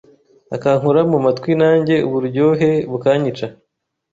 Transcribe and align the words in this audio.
akankora 0.55 1.01
mu 1.11 1.17
matwi 1.25 1.51
nanjye 1.61 1.95
uburyohe 2.07 2.69
bukanyica 2.89 3.45